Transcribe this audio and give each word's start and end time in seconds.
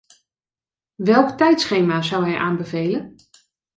Welk 0.95 1.29
tijdschema 1.29 2.01
zou 2.01 2.23
hij 2.25 2.37
aanbevelen? 2.37 3.15